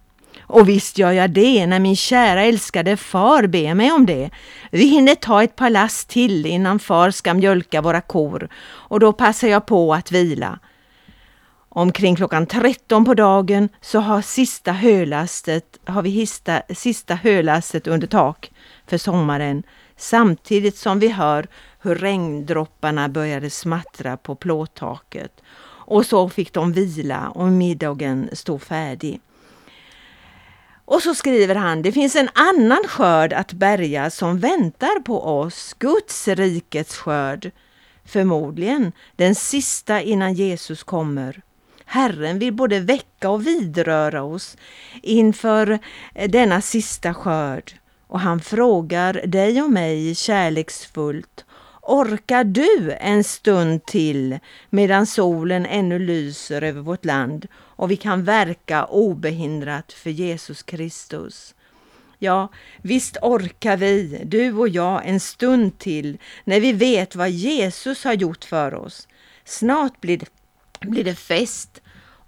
Och 0.42 0.70
visst 0.70 0.98
gör 0.98 1.12
jag 1.12 1.32
det 1.32 1.68
när 1.68 1.80
min 1.80 1.96
kära 1.96 2.44
älskade 2.44 2.98
far 2.98 3.48
ber 3.48 3.74
mig 3.74 3.92
om 3.92 4.06
det. 4.06 4.30
Vi 4.72 4.86
hinner 4.86 5.16
ta 5.16 5.44
ett 5.44 5.56
par 5.56 5.70
lass 5.70 6.06
till 6.06 6.46
innan 6.46 6.80
far 6.80 7.12
ska 7.12 7.34
mjölka 7.34 7.82
våra 7.82 8.02
kor 8.02 8.50
och 8.66 9.00
då 9.00 9.14
passar 9.14 9.48
jag 9.48 9.66
på 9.66 9.94
att 9.94 10.12
vila. 10.12 10.60
Omkring 11.70 12.16
klockan 12.16 12.46
13 12.46 13.06
på 13.06 13.14
dagen 13.14 13.70
så 13.82 14.00
har, 14.00 14.22
sista 14.22 14.72
hölastet, 14.72 15.80
har 15.86 16.02
vi 16.02 16.10
hista, 16.10 16.62
sista 16.70 17.16
hölastet 17.16 17.88
under 17.88 18.08
tak 18.08 18.52
för 18.88 18.98
sommaren 18.98 19.64
samtidigt 19.98 20.78
som 20.78 21.00
vi 21.00 21.08
hör 21.08 21.48
hur 21.82 21.96
regndropparna 21.96 23.10
började 23.10 23.50
smattra 23.50 24.18
på 24.18 24.36
plåttaket. 24.36 25.42
Och 25.86 26.06
så 26.06 26.30
fick 26.30 26.54
de 26.54 26.74
vila 26.74 27.30
och 27.30 27.48
middagen 27.48 28.30
stod 28.34 28.62
färdig. 28.62 29.22
Och 30.86 31.02
så 31.02 31.16
skriver 31.16 31.56
han, 31.56 31.82
det 31.82 31.92
finns 31.92 32.16
en 32.16 32.30
annan 32.34 32.84
skörd 32.88 33.34
att 33.34 33.54
bärga 33.54 34.10
som 34.10 34.40
väntar 34.40 35.00
på 35.00 35.24
oss, 35.24 35.76
Guds 35.80 36.28
rikets 36.28 36.98
skörd. 36.98 37.52
Förmodligen 38.06 38.92
den 39.16 39.36
sista 39.36 40.02
innan 40.02 40.34
Jesus 40.34 40.84
kommer. 40.84 41.42
Herren 41.86 42.40
vill 42.40 42.54
både 42.54 42.80
väcka 42.80 43.30
och 43.30 43.48
vidröra 43.48 44.24
oss 44.24 44.58
inför 45.02 45.80
denna 46.28 46.62
sista 46.62 47.14
skörd. 47.14 47.74
Och 48.14 48.20
han 48.20 48.40
frågar 48.40 49.14
dig 49.14 49.62
och 49.62 49.72
mig 49.72 50.16
kärleksfullt 50.16 51.46
Orkar 51.82 52.44
du 52.44 52.92
en 53.00 53.24
stund 53.24 53.86
till 53.86 54.40
medan 54.70 55.06
solen 55.06 55.66
ännu 55.66 56.00
lyser 56.00 56.62
över 56.62 56.82
vårt 56.82 57.06
land 57.06 57.48
och 57.56 57.92
vi 57.92 57.96
kan 57.96 58.24
verka 58.24 58.86
obehindrat 58.86 59.94
för 59.94 60.10
Jesus 60.10 60.64
Kristus? 60.64 61.56
Ja, 62.20 62.48
visst 62.82 63.18
orkar 63.22 63.78
vi, 63.78 64.22
du 64.26 64.54
och 64.54 64.70
jag, 64.70 65.02
en 65.06 65.20
stund 65.20 65.80
till 65.80 66.18
när 66.44 66.60
vi 66.60 66.74
vet 66.74 67.16
vad 67.16 67.30
Jesus 67.30 68.04
har 68.04 68.14
gjort 68.14 68.44
för 68.46 68.74
oss. 68.74 69.08
Snart 69.46 70.02
blir 70.02 70.18
det, 70.18 70.30
blir 70.80 71.04
det 71.04 71.16
fest 71.16 71.82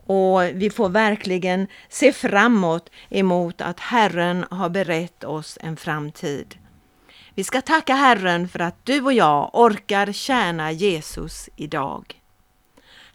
och 0.06 0.44
vi 0.54 0.70
får 0.70 0.90
verkligen 0.90 1.68
se 1.90 2.14
framåt 2.14 2.90
emot 3.10 3.62
att 3.62 3.80
Herren 3.80 4.46
har 4.52 4.70
berett 4.70 5.24
oss 5.24 5.58
en 5.62 5.78
framtid. 5.78 6.56
Vi 7.36 7.44
ska 7.44 7.62
tacka 7.62 7.94
Herren 7.94 8.48
för 8.48 8.60
att 8.60 8.86
du 8.86 9.02
och 9.02 9.14
jag 9.14 9.50
orkar 9.54 10.12
tjäna 10.12 10.72
Jesus 10.72 11.50
idag. 11.56 12.25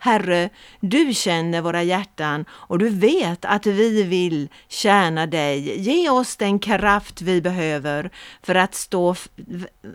Herre, 0.02 0.50
du 0.80 1.14
känner 1.14 1.62
våra 1.62 1.82
hjärtan 1.82 2.44
och 2.50 2.78
du 2.78 2.88
vet 2.88 3.44
att 3.44 3.66
vi 3.66 4.02
vill 4.02 4.48
tjäna 4.68 5.26
dig. 5.26 5.80
Ge 5.80 6.10
oss 6.10 6.36
den 6.36 6.58
kraft 6.58 7.22
vi 7.22 7.42
behöver 7.42 8.10
för 8.42 8.54
att 8.54 8.74
stå 8.74 9.14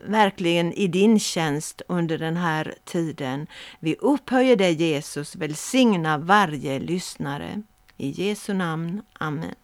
verkligen 0.06 0.74
i 0.74 0.88
din 0.88 1.20
tjänst 1.20 1.82
under 1.88 2.18
den 2.18 2.38
här 2.38 2.74
tiden. 2.84 3.48
Vi 3.80 3.96
upphöjer 3.96 4.56
dig 4.56 4.74
Jesus, 4.74 5.36
välsigna 5.36 6.18
varje 6.18 6.80
lyssnare. 6.80 7.62
I 7.98 8.10
Jesu 8.10 8.54
namn. 8.54 9.02
Amen. 9.14 9.56